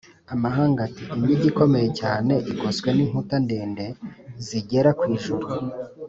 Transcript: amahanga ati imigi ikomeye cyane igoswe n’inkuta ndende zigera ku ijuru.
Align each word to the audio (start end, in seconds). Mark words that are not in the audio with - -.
amahanga 0.33 0.79
ati 0.87 1.03
imigi 1.15 1.45
ikomeye 1.51 1.87
cyane 1.99 2.33
igoswe 2.51 2.87
n’inkuta 2.93 3.35
ndende 3.45 3.85
zigera 4.45 4.89
ku 4.99 5.03
ijuru. 5.15 5.45